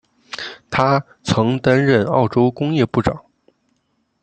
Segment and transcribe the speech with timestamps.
[0.71, 3.23] 他曾经担任澳洲工业部长。